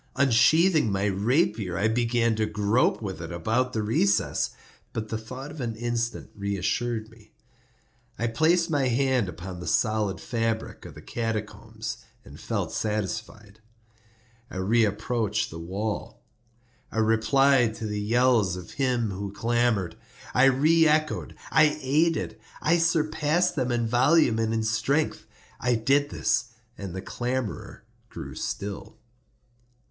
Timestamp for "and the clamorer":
26.75-27.83